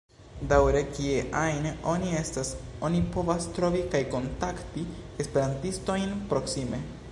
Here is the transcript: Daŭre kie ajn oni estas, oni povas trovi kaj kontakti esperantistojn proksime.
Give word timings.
Daŭre 0.51 0.79
kie 0.93 1.19
ajn 1.41 1.67
oni 1.91 2.15
estas, 2.21 2.49
oni 2.89 3.03
povas 3.17 3.47
trovi 3.59 3.83
kaj 3.93 4.03
kontakti 4.17 4.87
esperantistojn 5.27 6.17
proksime. 6.33 6.85